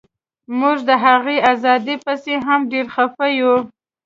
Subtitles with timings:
[0.59, 3.53] موږ د هغې ازادۍ پسې هم ډیر خفه یو